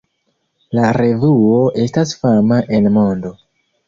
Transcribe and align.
La 0.77 0.85
revuo 0.97 1.59
estas 1.83 2.13
fama 2.23 2.57
en 2.79 2.89
mondo. 2.97 3.33